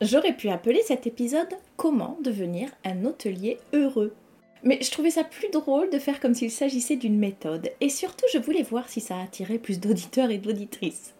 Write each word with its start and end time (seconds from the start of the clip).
J'aurais 0.00 0.32
pu 0.32 0.48
appeler 0.48 0.80
cet 0.82 1.06
épisode 1.06 1.58
Comment 1.76 2.16
devenir 2.22 2.70
un 2.86 3.04
hôtelier 3.04 3.58
heureux. 3.74 4.14
Mais 4.62 4.78
je 4.80 4.90
trouvais 4.90 5.10
ça 5.10 5.24
plus 5.24 5.50
drôle 5.50 5.90
de 5.90 5.98
faire 5.98 6.20
comme 6.20 6.32
s'il 6.32 6.50
s'agissait 6.50 6.96
d'une 6.96 7.18
méthode, 7.18 7.70
et 7.82 7.90
surtout 7.90 8.24
je 8.32 8.38
voulais 8.38 8.62
voir 8.62 8.88
si 8.88 9.02
ça 9.02 9.20
attirait 9.20 9.58
plus 9.58 9.78
d'auditeurs 9.78 10.30
et 10.30 10.38
d'auditrices. 10.38 11.14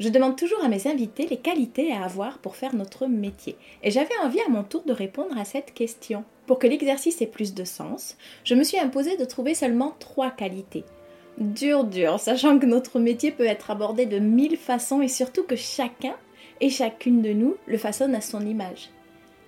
Je 0.00 0.08
demande 0.08 0.36
toujours 0.36 0.64
à 0.64 0.68
mes 0.68 0.88
invités 0.88 1.28
les 1.28 1.36
qualités 1.36 1.92
à 1.92 2.02
avoir 2.02 2.38
pour 2.38 2.56
faire 2.56 2.74
notre 2.74 3.06
métier, 3.06 3.56
et 3.84 3.92
j'avais 3.92 4.16
envie 4.24 4.40
à 4.40 4.50
mon 4.50 4.64
tour 4.64 4.82
de 4.82 4.92
répondre 4.92 5.38
à 5.38 5.44
cette 5.44 5.72
question. 5.72 6.24
Pour 6.46 6.58
que 6.58 6.66
l'exercice 6.66 7.22
ait 7.22 7.26
plus 7.26 7.54
de 7.54 7.64
sens, 7.64 8.16
je 8.42 8.56
me 8.56 8.64
suis 8.64 8.78
imposé 8.78 9.16
de 9.16 9.24
trouver 9.24 9.54
seulement 9.54 9.94
trois 10.00 10.32
qualités. 10.32 10.82
Dur, 11.38 11.84
dur, 11.84 12.18
sachant 12.18 12.58
que 12.58 12.66
notre 12.66 12.98
métier 12.98 13.30
peut 13.30 13.46
être 13.46 13.70
abordé 13.70 14.04
de 14.06 14.18
mille 14.18 14.56
façons 14.56 15.00
et 15.00 15.08
surtout 15.08 15.44
que 15.44 15.56
chacun 15.56 16.14
et 16.64 16.70
chacune 16.70 17.20
de 17.20 17.34
nous 17.34 17.56
le 17.66 17.76
façonne 17.76 18.14
à 18.14 18.22
son 18.22 18.40
image. 18.40 18.88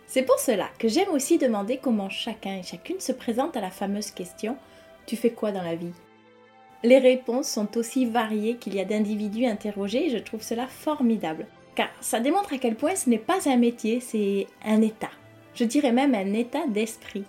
C'est 0.07 0.23
pour 0.23 0.39
cela 0.39 0.69
que 0.79 0.87
j'aime 0.87 1.09
aussi 1.09 1.39
demander 1.39 1.79
comment 1.79 2.11
chacun 2.11 2.59
et 2.59 2.63
chacune 2.63 3.01
se 3.01 3.13
présente 3.13 3.57
à 3.57 3.63
la 3.63 3.71
fameuse 3.71 4.11
question 4.11 4.59
Tu 5.07 5.17
fais 5.17 5.31
quoi 5.31 5.51
dans 5.51 5.63
la 5.63 5.77
vie? 5.77 5.95
Les 6.83 6.99
réponses 6.99 7.49
sont 7.49 7.79
aussi 7.79 8.05
variées 8.05 8.57
qu'il 8.57 8.75
y 8.75 8.81
a 8.81 8.85
d'individus 8.85 9.47
interrogés 9.47 10.09
et 10.09 10.11
je 10.11 10.19
trouve 10.19 10.43
cela 10.43 10.67
formidable. 10.67 11.47
Car 11.75 11.89
ça 12.03 12.21
démontre 12.21 12.53
à 12.53 12.59
quel 12.59 12.77
point 12.77 12.95
ce 12.95 13.09
n'est 13.09 13.17
pas 13.17 13.49
un 13.49 13.57
métier, 13.57 14.01
c'est 14.01 14.47
un 14.63 14.83
état. 14.83 15.11
Je 15.55 15.65
dirais 15.65 15.93
même 15.93 16.15
un 16.15 16.35
état 16.35 16.67
d'esprit. 16.67 17.25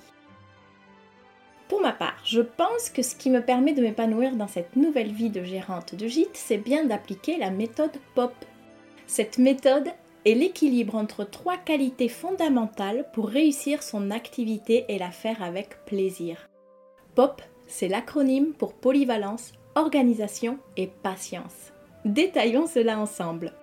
Pour 1.69 1.79
ma 1.79 1.93
part, 1.93 2.19
je 2.25 2.41
pense 2.41 2.89
que 2.89 3.01
ce 3.01 3.15
qui 3.15 3.29
me 3.29 3.41
permet 3.41 3.71
de 3.71 3.81
m'épanouir 3.81 4.35
dans 4.35 4.49
cette 4.49 4.75
nouvelle 4.75 5.13
vie 5.13 5.29
de 5.29 5.45
gérante 5.45 5.95
de 5.95 6.07
gîte, 6.07 6.27
c'est 6.33 6.57
bien 6.57 6.83
d'appliquer 6.83 7.37
la 7.37 7.51
méthode 7.51 7.97
POP 8.15 8.33
cette 9.07 9.37
méthode 9.37 9.87
est 10.25 10.33
l'équilibre 10.33 10.95
entre 10.95 11.23
trois 11.23 11.55
qualités 11.55 12.09
fondamentales 12.09 13.05
pour 13.13 13.29
réussir 13.29 13.81
son 13.81 14.11
activité 14.11 14.83
et 14.89 14.99
la 14.99 15.11
faire 15.11 15.41
avec 15.41 15.85
plaisir. 15.85 16.49
POP, 17.15 17.41
c'est 17.67 17.87
l'acronyme 17.87 18.53
pour 18.53 18.73
polyvalence, 18.73 19.53
organisation 19.75 20.59
et 20.75 20.87
patience. 20.87 21.71
Détaillons 22.03 22.67
cela 22.67 22.99
ensemble. 22.99 23.53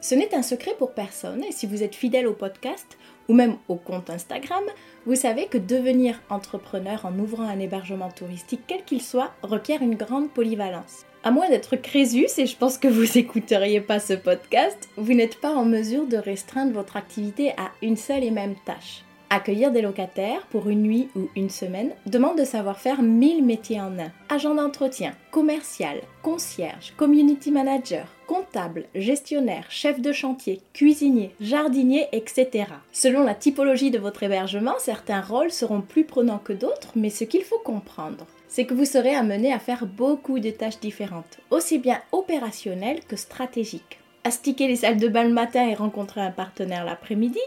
Ce 0.00 0.16
n'est 0.16 0.34
un 0.34 0.42
secret 0.42 0.74
pour 0.76 0.92
personne 0.92 1.44
et 1.44 1.52
si 1.52 1.66
vous 1.66 1.84
êtes 1.84 1.94
fidèle 1.94 2.26
au 2.26 2.34
podcast 2.34 2.98
ou 3.32 3.34
même 3.34 3.56
au 3.66 3.76
compte 3.76 4.10
Instagram, 4.10 4.62
vous 5.06 5.14
savez 5.14 5.46
que 5.46 5.56
devenir 5.56 6.20
entrepreneur 6.28 7.06
en 7.06 7.18
ouvrant 7.18 7.48
un 7.48 7.58
hébergement 7.58 8.10
touristique 8.10 8.60
quel 8.66 8.84
qu'il 8.84 9.00
soit 9.00 9.32
requiert 9.42 9.80
une 9.80 9.94
grande 9.94 10.30
polyvalence. 10.30 11.06
À 11.24 11.30
moins 11.30 11.48
d'être 11.48 11.76
Crésus, 11.76 12.26
et 12.36 12.44
je 12.44 12.56
pense 12.58 12.76
que 12.76 12.88
vous 12.88 13.16
écouteriez 13.18 13.80
pas 13.80 14.00
ce 14.00 14.12
podcast, 14.12 14.90
vous 14.98 15.14
n'êtes 15.14 15.40
pas 15.40 15.54
en 15.54 15.64
mesure 15.64 16.06
de 16.06 16.18
restreindre 16.18 16.74
votre 16.74 16.98
activité 16.98 17.52
à 17.52 17.70
une 17.80 17.96
seule 17.96 18.22
et 18.22 18.30
même 18.30 18.54
tâche. 18.66 19.02
Accueillir 19.34 19.72
des 19.72 19.80
locataires 19.80 20.46
pour 20.50 20.68
une 20.68 20.82
nuit 20.82 21.08
ou 21.16 21.30
une 21.36 21.48
semaine 21.48 21.92
demande 22.04 22.36
de 22.36 22.44
savoir 22.44 22.78
faire 22.78 23.00
mille 23.00 23.42
métiers 23.42 23.80
en 23.80 23.98
un. 23.98 24.12
Agent 24.28 24.54
d'entretien, 24.54 25.14
commercial, 25.30 26.02
concierge, 26.20 26.92
community 26.98 27.50
manager, 27.50 28.06
comptable, 28.26 28.84
gestionnaire, 28.94 29.64
chef 29.70 30.02
de 30.02 30.12
chantier, 30.12 30.60
cuisinier, 30.74 31.34
jardinier, 31.40 32.08
etc. 32.12 32.66
Selon 32.92 33.24
la 33.24 33.34
typologie 33.34 33.90
de 33.90 33.98
votre 33.98 34.22
hébergement, 34.22 34.74
certains 34.78 35.22
rôles 35.22 35.50
seront 35.50 35.80
plus 35.80 36.04
prenants 36.04 36.42
que 36.44 36.52
d'autres, 36.52 36.92
mais 36.94 37.08
ce 37.08 37.24
qu'il 37.24 37.42
faut 37.42 37.60
comprendre, 37.64 38.26
c'est 38.48 38.66
que 38.66 38.74
vous 38.74 38.84
serez 38.84 39.14
amené 39.14 39.50
à 39.50 39.58
faire 39.58 39.86
beaucoup 39.86 40.40
de 40.40 40.50
tâches 40.50 40.80
différentes, 40.80 41.38
aussi 41.50 41.78
bien 41.78 42.02
opérationnelles 42.12 43.00
que 43.08 43.16
stratégiques. 43.16 43.98
Astiquer 44.24 44.68
les 44.68 44.76
salles 44.76 44.98
de 44.98 45.08
bain 45.08 45.24
le 45.24 45.32
matin 45.32 45.66
et 45.66 45.74
rencontrer 45.74 46.20
un 46.20 46.30
partenaire 46.30 46.84
l'après-midi, 46.84 47.40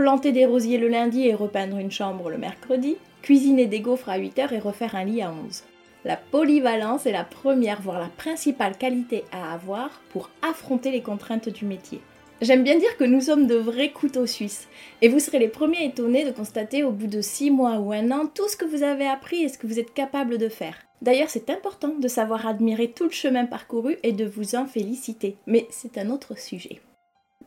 planter 0.00 0.32
des 0.32 0.46
rosiers 0.46 0.78
le 0.78 0.88
lundi 0.88 1.26
et 1.26 1.34
repeindre 1.34 1.76
une 1.76 1.90
chambre 1.90 2.30
le 2.30 2.38
mercredi, 2.38 2.96
cuisiner 3.20 3.66
des 3.66 3.80
gaufres 3.80 4.08
à 4.08 4.18
8h 4.18 4.54
et 4.54 4.58
refaire 4.58 4.94
un 4.94 5.04
lit 5.04 5.20
à 5.20 5.30
11. 5.30 5.62
La 6.06 6.16
polyvalence 6.16 7.04
est 7.04 7.12
la 7.12 7.24
première, 7.24 7.82
voire 7.82 8.00
la 8.00 8.08
principale 8.08 8.78
qualité 8.78 9.24
à 9.30 9.52
avoir 9.52 9.90
pour 10.08 10.30
affronter 10.40 10.90
les 10.90 11.02
contraintes 11.02 11.50
du 11.50 11.66
métier. 11.66 12.00
J'aime 12.40 12.64
bien 12.64 12.78
dire 12.78 12.96
que 12.96 13.04
nous 13.04 13.20
sommes 13.20 13.46
de 13.46 13.56
vrais 13.56 13.90
couteaux 13.90 14.24
suisses. 14.24 14.68
Et 15.02 15.08
vous 15.08 15.18
serez 15.18 15.38
les 15.38 15.48
premiers 15.48 15.84
étonnés 15.84 16.24
de 16.24 16.30
constater 16.30 16.82
au 16.82 16.92
bout 16.92 17.06
de 17.06 17.20
6 17.20 17.50
mois 17.50 17.78
ou 17.78 17.92
un 17.92 18.10
an 18.10 18.26
tout 18.26 18.48
ce 18.48 18.56
que 18.56 18.64
vous 18.64 18.82
avez 18.82 19.06
appris 19.06 19.42
et 19.42 19.50
ce 19.50 19.58
que 19.58 19.66
vous 19.66 19.78
êtes 19.78 19.92
capable 19.92 20.38
de 20.38 20.48
faire. 20.48 20.76
D'ailleurs, 21.02 21.28
c'est 21.28 21.50
important 21.50 21.92
de 22.00 22.08
savoir 22.08 22.46
admirer 22.46 22.90
tout 22.90 23.04
le 23.04 23.10
chemin 23.10 23.44
parcouru 23.44 23.98
et 24.02 24.12
de 24.12 24.24
vous 24.24 24.54
en 24.54 24.64
féliciter. 24.64 25.36
Mais 25.46 25.66
c'est 25.68 25.98
un 25.98 26.08
autre 26.08 26.38
sujet. 26.38 26.80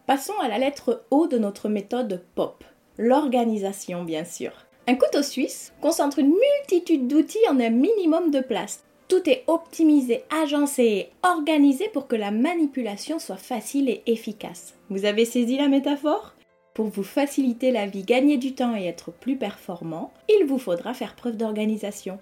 Passons 0.05 0.37
à 0.41 0.49
la 0.49 0.57
lettre 0.57 1.05
O 1.11 1.27
de 1.27 1.37
notre 1.37 1.69
méthode 1.69 2.25
POP. 2.35 2.65
L'organisation, 2.97 4.03
bien 4.03 4.25
sûr. 4.25 4.51
Un 4.85 4.95
couteau 4.95 5.23
suisse 5.23 5.71
concentre 5.81 6.19
une 6.19 6.33
multitude 6.33 7.07
d'outils 7.07 7.47
en 7.49 7.57
un 7.61 7.69
minimum 7.69 8.29
de 8.29 8.41
place. 8.41 8.83
Tout 9.07 9.29
est 9.29 9.45
optimisé, 9.47 10.25
agencé 10.29 10.83
et 10.83 11.09
organisé 11.23 11.87
pour 11.93 12.07
que 12.07 12.17
la 12.17 12.31
manipulation 12.31 13.17
soit 13.17 13.37
facile 13.37 13.87
et 13.87 14.03
efficace. 14.05 14.73
Vous 14.89 15.05
avez 15.05 15.23
saisi 15.23 15.55
la 15.55 15.69
métaphore? 15.69 16.35
Pour 16.73 16.87
vous 16.87 17.03
faciliter 17.03 17.71
la 17.71 17.85
vie, 17.85 18.03
gagner 18.03 18.35
du 18.35 18.55
temps 18.55 18.75
et 18.75 18.85
être 18.85 19.13
plus 19.13 19.37
performant, 19.37 20.11
il 20.27 20.45
vous 20.45 20.57
faudra 20.57 20.93
faire 20.93 21.15
preuve 21.15 21.37
d'organisation. 21.37 22.19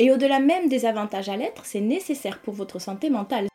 Et 0.00 0.10
au-delà 0.10 0.40
même 0.40 0.68
des 0.68 0.86
avantages 0.86 1.28
à 1.28 1.36
l'être, 1.36 1.66
c'est 1.66 1.80
nécessaire 1.80 2.40
pour 2.40 2.54
votre 2.54 2.80
santé 2.80 3.10
mentale. 3.10 3.46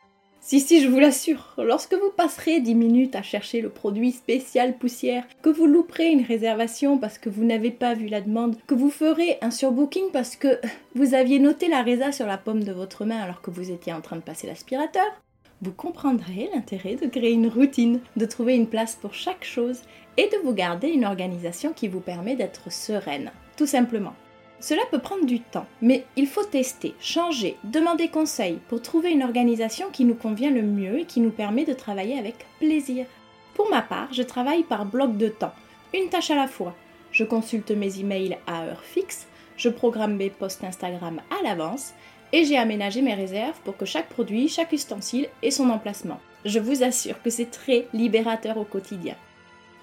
Si, 0.48 0.62
si, 0.62 0.82
je 0.82 0.88
vous 0.88 1.00
l'assure, 1.00 1.54
lorsque 1.58 1.94
vous 1.94 2.10
passerez 2.16 2.62
10 2.62 2.74
minutes 2.74 3.16
à 3.18 3.22
chercher 3.22 3.60
le 3.60 3.68
produit 3.68 4.14
spécial 4.14 4.78
poussière, 4.78 5.26
que 5.42 5.50
vous 5.50 5.66
louperez 5.66 6.08
une 6.08 6.24
réservation 6.24 6.98
parce 6.98 7.18
que 7.18 7.30
vous 7.30 7.44
n'avez 7.44 7.70
pas 7.70 7.96
vu 7.96 8.08
la 8.08 8.22
demande, 8.22 8.56
que 8.66 8.74
vous 8.74 8.90
ferez 8.90 9.40
un 9.42 9.52
surbooking 9.52 10.10
parce 10.14 10.38
que 10.38 10.62
vous 10.96 11.14
aviez 11.14 11.40
noté 11.40 11.68
la 11.68 11.82
résa 11.82 12.14
sur 12.14 12.28
la 12.28 12.38
paume 12.38 12.64
de 12.64 12.72
votre 12.72 13.04
main 13.04 13.20
alors 13.20 13.42
que 13.42 13.52
vous 13.52 13.72
étiez 13.72 13.92
en 13.92 14.00
train 14.00 14.16
de 14.16 14.22
passer 14.22 14.48
l'aspirateur, 14.48 15.22
vous 15.62 15.74
comprendrez 15.74 16.50
l'intérêt 16.54 16.96
de 16.96 17.08
créer 17.08 17.34
une 17.34 17.50
routine, 17.50 18.00
de 18.16 18.26
trouver 18.26 18.56
une 18.56 18.70
place 18.70 18.96
pour 18.96 19.16
chaque 19.16 19.44
chose 19.44 19.82
et 20.16 20.30
de 20.30 20.38
vous 20.46 20.54
garder 20.54 20.88
une 20.88 21.04
organisation 21.04 21.74
qui 21.74 21.90
vous 21.90 22.00
permet 22.00 22.38
d'être 22.38 22.72
sereine, 22.72 23.34
tout 23.58 23.68
simplement. 23.68 24.14
Cela 24.60 24.82
peut 24.90 25.00
prendre 25.00 25.26
du 25.26 25.40
temps, 25.40 25.68
mais 25.82 26.06
il 26.16 26.26
faut 26.26 26.44
tester, 26.44 26.96
changer, 27.00 27.58
demander 27.64 28.08
conseil 28.08 28.60
pour 28.68 28.82
trouver 28.82 29.12
une 29.12 29.24
organisation 29.24 29.88
qui 29.92 30.04
nous 30.04 30.16
convient 30.16 30.50
le 30.50 30.64
mieux 30.64 31.00
et 31.00 31.06
qui 31.06 31.20
nous 31.20 31.30
permet 31.30 31.64
de 31.64 31.74
travailler 31.74 32.18
avec 32.18 32.46
plaisir. 32.60 33.06
Pour 33.54 33.70
ma 33.70 33.84
part, 33.84 34.12
je 34.14 34.24
travaille 34.24 34.64
par 34.64 34.86
bloc 34.86 35.16
de 35.16 35.30
temps, 35.30 35.54
une 35.94 36.10
tâche 36.10 36.32
à 36.32 36.36
la 36.36 36.48
fois. 36.48 36.76
Je 37.12 37.24
consulte 37.24 37.72
mes 37.72 38.00
emails 38.00 38.38
à 38.48 38.64
heure 38.64 38.84
fixe, 38.84 39.28
je 39.58 39.70
programme 39.70 40.16
mes 40.16 40.30
posts 40.30 40.64
Instagram 40.64 41.22
à 41.40 41.44
l'avance 41.44 41.94
et 42.34 42.44
j'ai 42.44 42.58
aménagé 42.58 43.02
mes 43.02 43.14
réserves 43.14 43.60
pour 43.64 43.78
que 43.78 43.86
chaque 43.86 44.10
produit, 44.10 44.50
chaque 44.50 44.74
ustensile 44.74 45.30
ait 45.44 45.52
son 45.52 45.70
emplacement. 45.70 46.20
Je 46.46 46.60
vous 46.60 46.84
assure 46.84 47.22
que 47.22 47.30
c'est 47.30 47.52
très 47.52 47.88
libérateur 47.94 48.58
au 48.58 48.64
quotidien. 48.64 49.16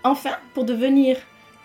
Enfin, 0.03 0.37
pour 0.53 0.65
devenir 0.65 1.17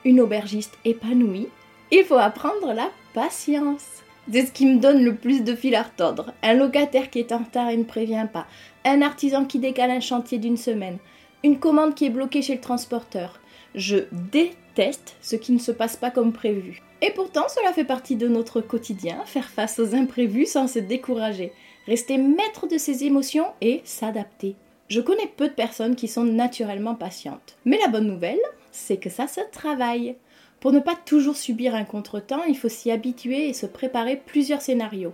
une 0.06 0.22
aubergiste 0.22 0.78
épanouie, 0.86 1.50
il 1.92 2.04
faut 2.04 2.16
apprendre 2.16 2.74
la 2.74 2.90
patience. 3.14 3.86
C'est 4.32 4.46
ce 4.46 4.52
qui 4.52 4.66
me 4.68 4.80
donne 4.80 5.04
le 5.04 5.16
plus 5.16 5.44
de 5.44 5.56
fil 5.56 5.74
à 5.76 5.84
retordre. 5.84 6.34
Un 6.44 6.54
locataire 6.54 7.10
qui 7.10 7.20
est 7.20 7.32
en 7.32 7.40
retard 7.40 7.70
et 7.70 7.78
ne 7.78 7.84
prévient 7.84 8.28
pas. 8.32 8.46
Un 8.86 9.02
artisan 9.02 9.46
qui 9.46 9.58
décale 9.58 9.90
un 9.90 10.00
chantier 10.00 10.38
d'une 10.38 10.58
semaine. 10.58 11.00
Une 11.44 11.60
commande 11.60 11.96
qui 11.96 12.06
est 12.06 12.12
bloquée 12.12 12.44
chez 12.44 12.56
le 12.56 12.62
transporteur. 12.62 13.40
Je 13.74 13.98
déteste 14.12 15.16
ce 15.22 15.36
qui 15.36 15.52
ne 15.52 15.58
se 15.60 15.72
passe 15.72 15.96
pas 15.96 16.12
comme 16.12 16.32
prévu. 16.32 16.82
Et 17.02 17.12
pourtant, 17.12 17.48
cela 17.48 17.74
fait 17.74 17.86
partie 17.86 18.16
de 18.16 18.28
notre 18.28 18.62
quotidien, 18.62 19.24
faire 19.26 19.50
face 19.50 19.80
aux 19.80 19.96
imprévus 19.96 20.46
sans 20.46 20.68
se 20.68 20.80
décourager, 20.80 21.54
rester 21.88 22.18
maître 22.18 22.68
de 22.68 22.78
ses 22.78 23.06
émotions 23.06 23.48
et 23.62 23.82
s'adapter. 23.84 24.56
Je 24.90 25.02
connais 25.02 25.32
peu 25.38 25.48
de 25.48 25.54
personnes 25.54 25.96
qui 25.96 26.08
sont 26.08 26.24
naturellement 26.24 26.96
patientes. 26.96 27.58
Mais 27.64 27.78
la 27.78 27.88
bonne 27.88 28.08
nouvelle, 28.08 28.40
c'est 28.72 28.98
que 28.98 29.10
ça 29.10 29.28
se 29.28 29.42
travaille. 29.52 30.16
Pour 30.60 30.74
ne 30.74 30.80
pas 30.80 30.96
toujours 30.96 31.38
subir 31.38 31.74
un 31.74 31.86
contretemps, 31.86 32.44
il 32.44 32.58
faut 32.58 32.70
s'y 32.70 32.92
habituer 32.92 33.48
et 33.48 33.54
se 33.54 33.66
préparer 33.66 34.22
plusieurs 34.26 34.62
scénarios. 34.62 35.14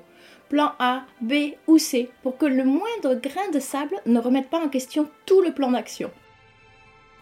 Plan 0.50 0.72
A, 0.80 1.04
B 1.22 1.54
ou 1.68 1.78
C, 1.78 2.10
pour 2.24 2.38
que 2.38 2.46
le 2.46 2.64
moindre 2.64 3.16
grain 3.16 3.50
de 3.54 3.60
sable 3.60 3.96
ne 4.06 4.20
remette 4.20 4.50
pas 4.50 4.64
en 4.64 4.70
question 4.70 5.08
tout 5.26 5.42
le 5.42 5.54
plan 5.54 5.72
d'action. 5.72 6.10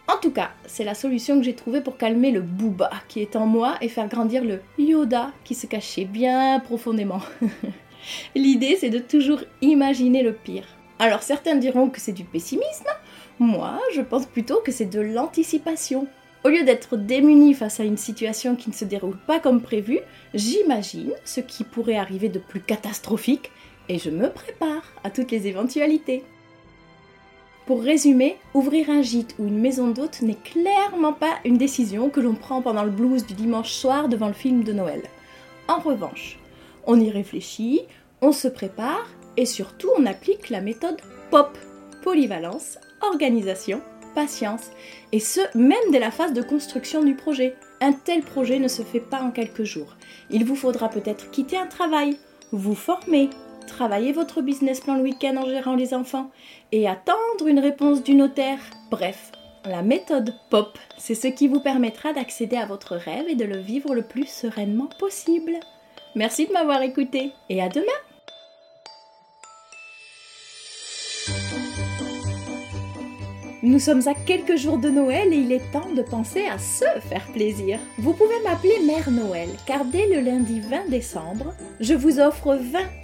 En 0.08 0.18
tout 0.18 0.32
cas, 0.32 0.52
c'est 0.66 0.84
la 0.84 0.96
solution 0.96 1.38
que 1.38 1.44
j'ai 1.44 1.56
trouvée 1.56 1.82
pour 1.82 1.98
calmer 1.98 2.32
le 2.32 2.42
booba 2.42 2.92
qui 3.08 3.22
est 3.22 3.36
en 3.36 3.46
moi 3.46 3.76
et 3.82 3.88
faire 3.88 4.10
grandir 4.10 4.44
le 4.44 4.62
Yoda 4.78 5.32
qui 5.46 5.56
se 5.56 5.66
cachait 5.66 6.06
bien 6.06 6.60
profondément. 6.60 7.22
L'idée, 8.36 8.78
c'est 8.78 8.90
de 8.90 9.00
toujours 9.00 9.40
imaginer 9.62 10.22
le 10.22 10.34
pire. 10.34 10.66
Alors 11.00 11.24
certains 11.24 11.56
diront 11.56 11.90
que 11.90 12.00
c'est 12.00 12.12
du 12.12 12.24
pessimisme, 12.24 12.90
moi 13.40 13.80
je 13.94 14.02
pense 14.02 14.26
plutôt 14.26 14.62
que 14.64 14.72
c'est 14.72 14.86
de 14.86 15.02
l'anticipation. 15.02 16.08
Au 16.44 16.50
lieu 16.50 16.64
d'être 16.64 16.98
démuni 16.98 17.54
face 17.54 17.80
à 17.80 17.86
une 17.86 17.98
situation 17.98 18.58
qui 18.58 18.70
ne 18.70 18.76
se 18.76 18.84
déroule 18.84 19.18
pas 19.28 19.40
comme 19.40 19.62
prévu, 19.62 20.00
j'imagine 20.34 21.14
ce 21.24 21.40
qui 21.40 21.64
pourrait 21.64 21.96
arriver 21.96 22.28
de 22.28 22.40
plus 22.40 22.60
catastrophique 22.60 23.50
et 23.88 23.98
je 23.98 24.10
me 24.10 24.30
prépare 24.30 24.84
à 25.06 25.10
toutes 25.10 25.32
les 25.32 25.48
éventualités. 25.48 26.24
Pour 27.66 27.82
résumer, 27.82 28.36
ouvrir 28.54 28.90
un 28.90 29.02
gîte 29.02 29.36
ou 29.40 29.48
une 29.48 29.60
maison 29.60 29.88
d'hôte 29.88 30.22
n'est 30.22 30.34
clairement 30.34 31.14
pas 31.14 31.36
une 31.46 31.58
décision 31.58 32.10
que 32.10 32.20
l'on 32.20 32.36
prend 32.36 32.62
pendant 32.62 32.84
le 32.84 32.92
blues 32.92 33.26
du 33.26 33.36
dimanche 33.36 33.72
soir 33.72 34.10
devant 34.10 34.28
le 34.28 34.34
film 34.34 34.66
de 34.66 34.74
Noël. 34.74 35.02
En 35.70 35.80
revanche, 35.80 36.40
on 36.86 37.00
y 37.00 37.10
réfléchit, 37.10 37.84
on 38.22 38.34
se 38.34 38.50
prépare 38.50 39.08
et 39.38 39.46
surtout 39.46 39.90
on 39.98 40.06
applique 40.06 40.50
la 40.50 40.60
méthode 40.60 41.00
POP 41.32 41.58
polyvalence, 42.04 42.80
organisation, 43.02 43.82
patience, 44.14 44.72
et 45.12 45.20
ce, 45.20 45.42
même 45.58 45.92
dès 45.92 46.00
la 46.00 46.12
phase 46.12 46.34
de 46.34 46.42
construction 46.42 47.04
du 47.04 47.16
projet. 47.16 47.56
Un 47.82 47.94
tel 47.94 48.22
projet 48.22 48.60
ne 48.60 48.68
se 48.68 48.82
fait 48.82 49.00
pas 49.00 49.22
en 49.22 49.32
quelques 49.32 49.64
jours. 49.64 49.96
Il 50.30 50.46
vous 50.46 50.56
faudra 50.56 50.90
peut-être 50.90 51.32
quitter 51.32 51.58
un 51.58 51.68
travail, 51.68 52.18
vous 52.52 52.76
former, 52.76 53.30
travailler 53.68 54.12
votre 54.12 54.42
business 54.42 54.80
plan 54.80 54.96
le 54.96 55.04
week-end 55.04 55.36
en 55.38 55.50
gérant 55.50 55.76
les 55.76 55.94
enfants 55.94 56.32
et 56.72 56.88
attendre 56.88 57.48
une 57.48 57.60
réponse 57.60 58.04
du 58.04 58.16
notaire. 58.16 58.60
Bref, 58.90 59.32
la 59.66 59.82
méthode 59.82 60.34
POP, 60.50 60.78
c'est 60.98 61.16
ce 61.16 61.28
qui 61.28 61.48
vous 61.48 61.60
permettra 61.60 62.14
d'accéder 62.14 62.58
à 62.58 62.66
votre 62.66 62.96
rêve 62.96 63.26
et 63.30 63.36
de 63.36 63.46
le 63.46 63.58
vivre 63.58 63.96
le 63.96 64.04
plus 64.04 64.28
sereinement 64.28 64.90
possible. 65.00 65.54
Merci 66.16 66.48
de 66.48 66.54
m'avoir 66.54 66.82
écouté 66.82 67.32
et 67.50 67.62
à 67.62 67.70
demain 67.70 67.86
Nous 73.66 73.80
sommes 73.80 74.06
à 74.10 74.14
quelques 74.14 74.58
jours 74.58 74.78
de 74.78 74.90
Noël 74.90 75.32
et 75.32 75.38
il 75.38 75.54
est 75.54 75.72
temps 75.72 75.90
de 75.96 76.02
penser 76.02 76.44
à 76.54 76.58
se 76.58 76.84
faire 77.08 77.26
plaisir. 77.32 77.80
Vous 77.98 78.12
pouvez 78.12 78.36
m'appeler 78.44 78.78
Mère 78.86 79.10
Noël 79.10 79.48
car 79.66 79.86
dès 79.86 80.06
le 80.14 80.20
lundi 80.20 80.60
20 80.60 80.90
décembre, 80.90 81.54
je 81.80 81.94
vous 81.94 82.20
offre 82.20 82.60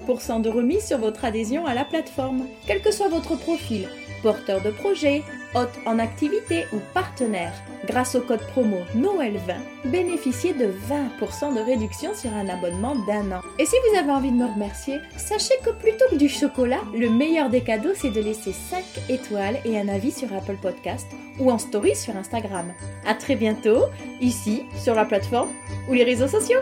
20% 0.09 0.41
de 0.41 0.49
remise 0.49 0.85
sur 0.85 0.97
votre 0.97 1.23
adhésion 1.23 1.65
à 1.65 1.73
la 1.73 1.85
plateforme. 1.85 2.45
Quel 2.67 2.81
que 2.81 2.91
soit 2.91 3.07
votre 3.07 3.37
profil, 3.37 3.87
porteur 4.21 4.61
de 4.61 4.71
projet, 4.71 5.23
hôte 5.55 5.79
en 5.85 5.99
activité 5.99 6.65
ou 6.73 6.77
partenaire, 6.93 7.53
grâce 7.87 8.15
au 8.15 8.21
code 8.21 8.45
promo 8.47 8.77
Noël20, 8.95 9.89
bénéficiez 9.91 10.53
de 10.53 10.65
20% 10.65 11.55
de 11.55 11.61
réduction 11.61 12.13
sur 12.13 12.33
un 12.33 12.49
abonnement 12.49 12.95
d'un 13.07 13.31
an. 13.31 13.41
Et 13.57 13.65
si 13.65 13.75
vous 13.89 13.97
avez 13.97 14.11
envie 14.11 14.31
de 14.31 14.37
me 14.37 14.45
remercier, 14.45 14.99
sachez 15.17 15.55
que 15.65 15.71
plutôt 15.71 16.05
que 16.09 16.15
du 16.15 16.29
chocolat, 16.29 16.81
le 16.93 17.09
meilleur 17.09 17.49
des 17.49 17.61
cadeaux 17.61 17.93
c'est 17.95 18.11
de 18.11 18.21
laisser 18.21 18.53
5 18.53 18.83
étoiles 19.09 19.59
et 19.65 19.79
un 19.79 19.87
avis 19.87 20.11
sur 20.11 20.31
Apple 20.33 20.57
Podcast 20.61 21.07
ou 21.39 21.51
en 21.51 21.57
story 21.57 21.95
sur 21.95 22.15
Instagram. 22.15 22.73
A 23.05 23.13
très 23.13 23.35
bientôt, 23.35 23.85
ici, 24.21 24.63
sur 24.77 24.95
la 24.95 25.05
plateforme 25.05 25.49
ou 25.87 25.93
les 25.93 26.03
réseaux 26.03 26.27
sociaux. 26.27 26.59